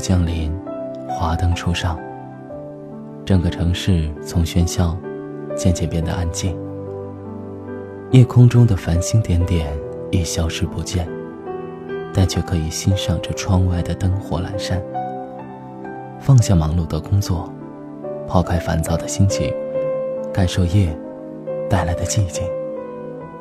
[0.00, 0.50] 降临，
[1.06, 1.98] 华灯初上，
[3.24, 4.96] 整个城市从喧嚣
[5.54, 6.58] 渐渐变得安静。
[8.10, 9.72] 夜空中的繁星点点
[10.10, 11.06] 已消失不见，
[12.12, 14.82] 但却可以欣赏着窗外的灯火阑珊。
[16.18, 17.52] 放下忙碌的工作，
[18.26, 19.52] 抛开烦躁的心情，
[20.32, 20.96] 感受夜
[21.68, 22.42] 带来的寂静，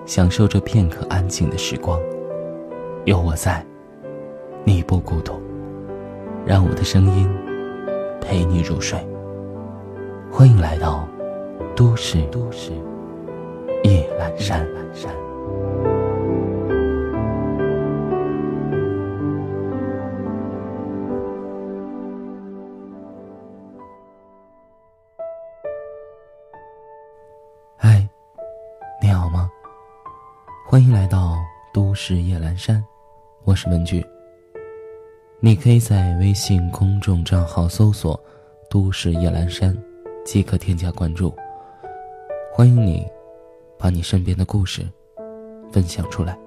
[0.06, 2.00] 享受这片刻安静的时光。
[3.06, 3.66] 有我在，
[4.66, 5.34] 你不孤独。
[6.46, 7.30] 让我的声音
[8.20, 9.00] 陪你入睡。
[10.32, 11.08] 欢迎来到
[11.76, 12.72] 都市都市
[13.84, 14.68] 夜阑珊。
[27.78, 28.08] 嗨，
[29.02, 29.50] 你好吗？
[30.68, 31.36] 欢迎来到
[31.74, 32.84] 都市夜阑珊，
[33.44, 34.06] 我是文具。
[35.42, 38.22] 你可以在微信公众账号搜索
[38.70, 39.74] “都市夜阑珊”，
[40.26, 41.34] 即可添加关注。
[42.52, 43.08] 欢迎你，
[43.78, 44.86] 把你身边的故事
[45.72, 46.38] 分享出来。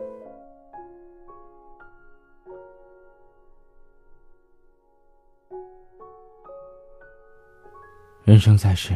[8.24, 8.94] 人生在世，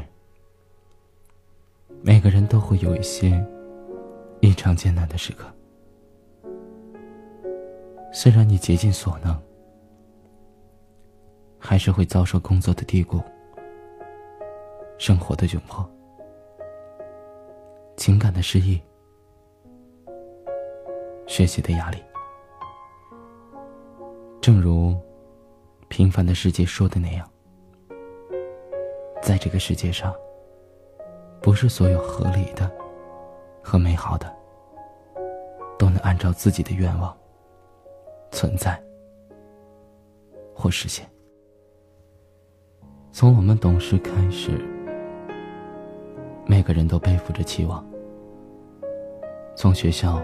[2.03, 3.43] 每个人都会有一些
[4.41, 5.47] 异常艰难的时刻。
[8.13, 9.35] 虽然你竭尽所能。
[11.59, 13.21] 还是会遭受工作的低谷、
[14.99, 15.89] 生活的窘迫、
[17.97, 18.81] 情感的失意、
[21.27, 22.03] 学习的压力。
[24.41, 24.91] 正如
[25.89, 27.29] 《平凡的世界》说的那样，
[29.21, 30.15] 在这个世界上，
[31.43, 32.71] 不是所有合理的
[33.61, 34.33] 和美好的
[35.77, 37.17] 都能按照自己的愿望
[38.31, 38.81] 存在
[40.55, 41.05] 或实现。
[43.19, 44.51] 从我们懂事开始，
[46.45, 47.83] 每个人都背负着期望。
[49.57, 50.21] 从学校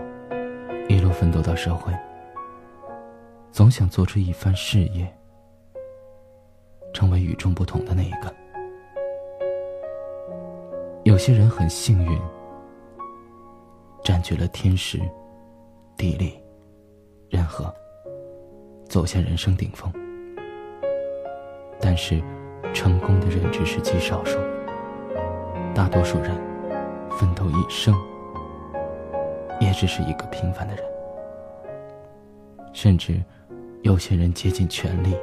[0.91, 1.91] 一路奋斗到社会，
[3.51, 5.11] 总想做出一番事业，
[6.93, 8.31] 成为与众不同的那一个。
[11.05, 12.21] 有些人很幸运，
[14.05, 15.01] 占据了天时、
[15.97, 16.39] 地利、
[17.31, 17.75] 人和，
[18.85, 19.91] 走向人生顶峰。
[21.81, 22.23] 但是。
[22.73, 24.39] 成功的人只是极少数，
[25.75, 26.31] 大多数人
[27.11, 27.95] 奋斗一生，
[29.61, 30.85] 也只是一个平凡的人。
[32.73, 33.23] 甚至
[33.83, 35.15] 有些人竭尽全力，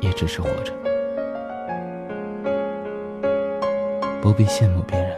[0.00, 0.72] 也只是活着。
[4.20, 5.16] 不必羡慕别人，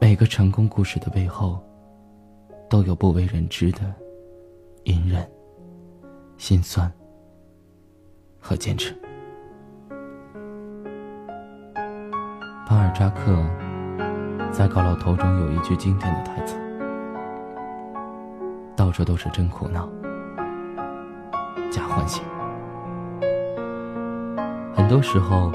[0.00, 1.58] 每个成功故事的背后，
[2.70, 3.80] 都有不为人知的
[4.84, 5.28] 隐忍、
[6.38, 6.90] 心酸。
[8.38, 8.94] 和坚持。
[12.68, 13.36] 巴尔扎克
[14.52, 16.56] 在《高老头》中有一句经典的台词
[18.76, 19.88] ：“到处都是真苦恼，
[21.70, 22.22] 假欢喜。”
[24.74, 25.50] 很多时候，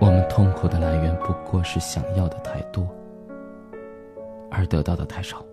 [0.00, 2.88] 我们痛苦的来源不过是想要的太多，
[4.50, 5.44] 而得到的太少。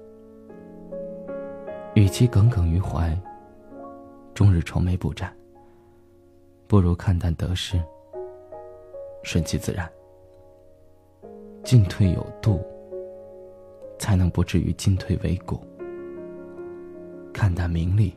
[1.94, 3.18] 与其耿耿于怀，
[4.34, 5.34] 终日愁眉不展。
[6.72, 7.78] 不如看淡得失，
[9.24, 9.92] 顺其自然，
[11.66, 12.62] 进退有度，
[14.00, 15.58] 才能不至于进退维谷；
[17.34, 18.16] 看淡名利，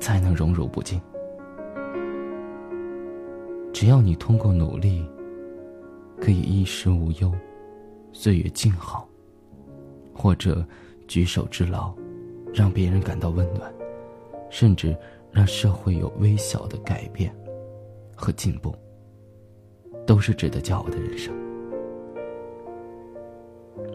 [0.00, 1.00] 才能荣辱不惊。
[3.72, 5.08] 只要你通过努力，
[6.20, 7.32] 可以衣食无忧，
[8.12, 9.08] 岁月静好，
[10.12, 10.66] 或者
[11.06, 11.94] 举手之劳，
[12.52, 13.72] 让别人感到温暖，
[14.50, 14.96] 甚至。
[15.34, 17.34] 让社会有微小的改变
[18.14, 18.72] 和进步，
[20.06, 21.34] 都是值得骄傲的人生。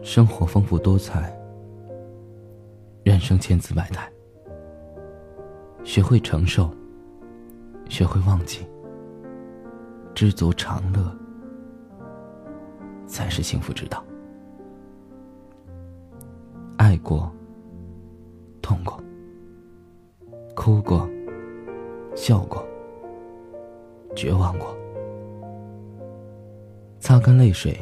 [0.02, 1.34] 生活丰富多彩，
[3.02, 4.06] 人生千姿百态。
[5.82, 6.70] 学会承受，
[7.88, 8.66] 学会忘记，
[10.14, 11.16] 知足常乐，
[13.06, 14.04] 才是幸福之道。
[16.76, 17.34] 爱过，
[18.60, 19.02] 痛过，
[20.54, 21.08] 哭过。
[22.20, 22.62] 笑过，
[24.14, 24.76] 绝望过，
[26.98, 27.74] 擦干泪水，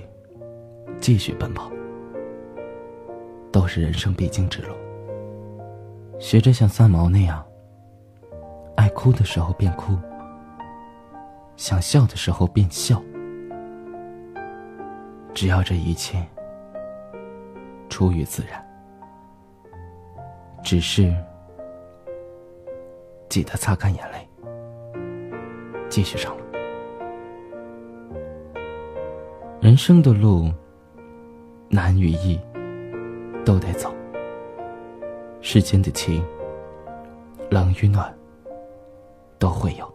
[1.00, 1.68] 继续奔跑，
[3.50, 4.76] 都是人生必经之路。
[6.20, 7.44] 学着像三毛那样，
[8.76, 9.98] 爱哭的时候便哭，
[11.56, 13.02] 想笑的时候便笑，
[15.34, 16.24] 只要这一切
[17.88, 18.64] 出于自然。
[20.62, 21.12] 只是，
[23.28, 24.27] 记得擦干眼泪，
[25.88, 26.42] 继续上路。
[29.60, 30.50] 人生的路，
[31.68, 32.38] 难与易，
[33.44, 33.92] 都得走。
[35.40, 36.24] 世间的情，
[37.50, 38.12] 冷与暖，
[39.38, 39.94] 都会有。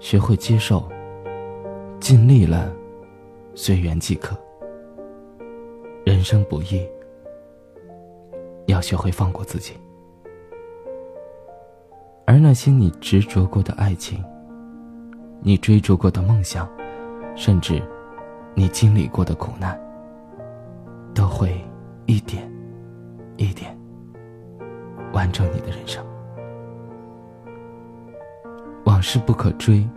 [0.00, 0.88] 学会接受，
[2.00, 2.72] 尽力了，
[3.54, 4.36] 随缘即可。
[6.04, 6.88] 人生不易，
[8.66, 9.74] 要学会放过自己。
[12.38, 14.22] 那些你执着过的爱情，
[15.40, 16.68] 你追逐过的梦想，
[17.34, 17.82] 甚至
[18.54, 19.78] 你经历过的苦难，
[21.14, 21.64] 都会
[22.06, 22.50] 一点
[23.36, 23.76] 一点
[25.12, 26.04] 完整你的人生。
[28.84, 29.88] 往事不可追，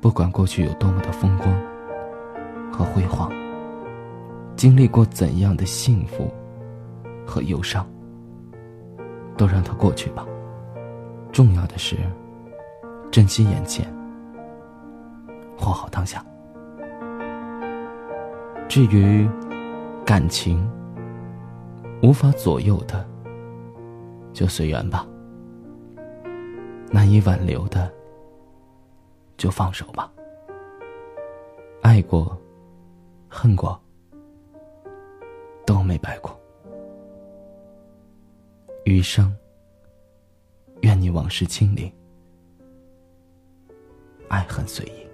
[0.00, 1.50] 不管过去有多么的风光
[2.72, 3.32] 和辉煌，
[4.54, 6.30] 经历过怎样的幸福
[7.26, 7.86] 和忧伤，
[9.36, 10.26] 都让它过去吧。
[11.36, 11.98] 重要的是，
[13.12, 13.86] 珍惜眼前，
[15.54, 16.24] 活好当下。
[18.66, 19.28] 至于
[20.02, 20.66] 感情，
[22.02, 23.06] 无法左右的，
[24.32, 25.06] 就随缘吧。
[26.90, 27.92] 难以挽留的，
[29.36, 30.10] 就放手吧。
[31.82, 32.34] 爱过，
[33.28, 33.78] 恨过，
[35.66, 36.34] 都没白过。
[38.86, 39.30] 余生，
[41.06, 41.88] 你往事清零，
[44.28, 45.05] 爱恨随意。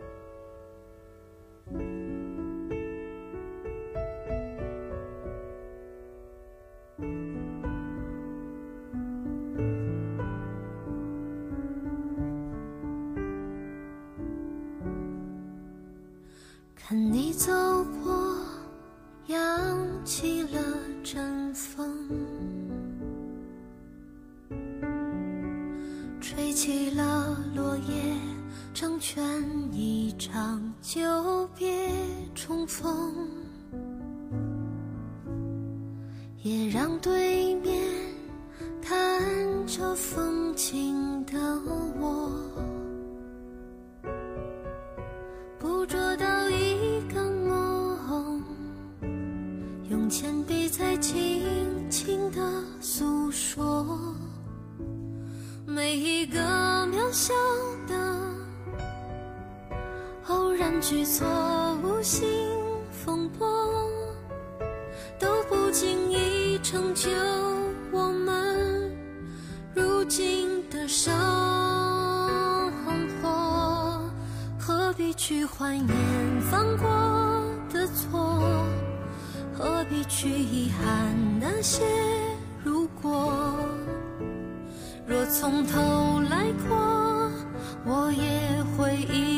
[26.64, 28.14] 起了落叶，
[28.72, 29.20] 成全
[29.72, 31.00] 一场久
[31.58, 31.90] 别
[32.36, 33.12] 重逢，
[36.44, 37.82] 也让对面
[38.80, 38.96] 看
[39.66, 40.31] 着风
[60.92, 61.26] 偶然举措，
[61.82, 62.28] 无心
[62.90, 63.48] 风波，
[65.18, 67.08] 都不经意成就
[67.90, 68.94] 我们
[69.74, 71.10] 如今的生
[73.22, 74.02] 活。
[74.58, 75.88] 何必去怀念
[76.50, 76.86] 犯过
[77.72, 78.42] 的错？
[79.54, 81.82] 何必去遗憾那些
[82.62, 83.32] 如果？
[85.06, 87.30] 若从头来过，
[87.84, 89.31] 我也会依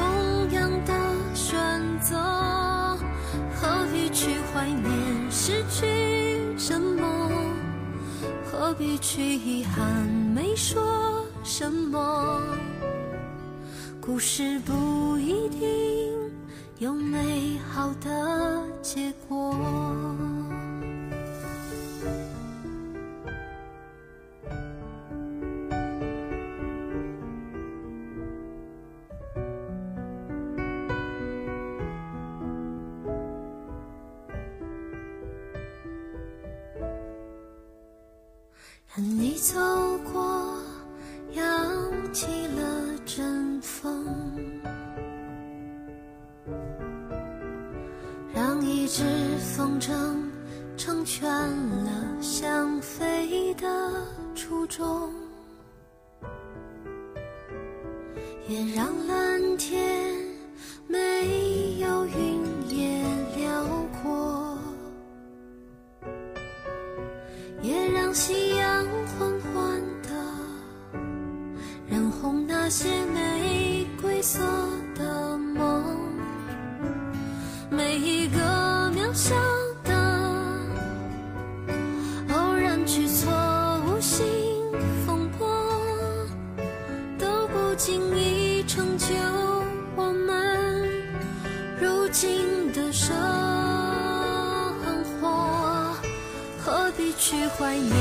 [0.00, 0.94] 同样的
[1.34, 2.16] 选择。
[3.54, 4.90] 何必去怀念
[5.30, 7.30] 失去什么？
[8.50, 12.40] 何必去遗憾没说什么？
[14.00, 15.60] 故事不一定
[16.78, 18.62] 有美好的。
[18.80, 19.54] 结果。
[38.92, 39.54] 看你走
[40.12, 40.58] 过，
[41.34, 44.04] 扬起了阵风。
[48.34, 49.04] 让一只
[49.38, 49.92] 风筝
[50.76, 53.92] 成全了想飞的
[54.34, 55.14] 初衷，
[58.48, 59.89] 也让蓝天
[72.70, 74.38] 些玫瑰色
[74.94, 75.84] 的梦，
[77.68, 78.38] 每一个
[78.94, 79.12] 渺。
[79.12, 79.34] 小
[79.82, 79.92] 的
[82.32, 83.28] 偶然举措，
[83.84, 84.24] 无心
[85.04, 85.48] 风波，
[87.18, 89.06] 都不经意成就
[89.96, 90.88] 我们
[91.80, 93.12] 如今的生
[95.20, 95.92] 活。
[96.64, 97.92] 何必去怀念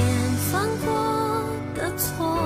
[0.51, 2.37] 犯过的错？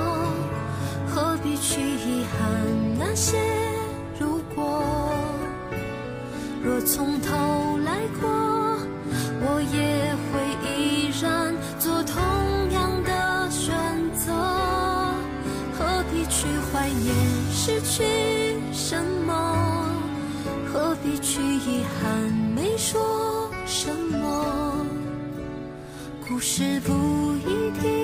[1.14, 2.98] 何必去遗憾？
[2.98, 3.38] 那些
[4.18, 4.82] 如果
[6.60, 8.28] 若从头来过
[9.46, 10.32] 我也会
[10.66, 12.20] 依然做同
[12.72, 13.72] 样的选
[14.12, 14.32] 择？
[15.78, 17.14] 何必去怀念
[17.52, 19.86] 失去什么
[20.66, 22.32] 何必去遗憾？
[22.56, 24.84] 没说什么。
[26.26, 26.92] 故事不
[27.48, 28.03] 一定。